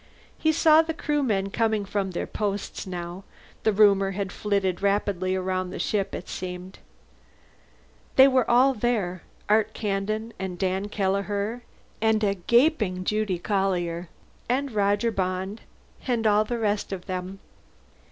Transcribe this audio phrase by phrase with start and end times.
[0.35, 3.23] He saw the Crewmen coming from their posts now;
[3.61, 6.79] the rumor had flitted rapidly around the ship, it seemed.
[8.15, 11.61] They were all there, Art Kandin and Dan Kelleher
[12.01, 14.09] and a gaping Judy Collier
[14.49, 15.61] and Roger Bond
[16.07, 17.37] and all the rest of them.